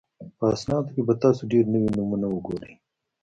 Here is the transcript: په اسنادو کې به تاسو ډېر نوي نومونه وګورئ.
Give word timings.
په 0.37 0.45
اسنادو 0.55 0.89
کې 0.95 1.01
به 1.07 1.13
تاسو 1.23 1.41
ډېر 1.51 1.65
نوي 1.73 1.89
نومونه 1.97 2.27
وګورئ. 2.29 2.73